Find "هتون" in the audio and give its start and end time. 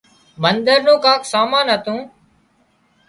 1.73-1.99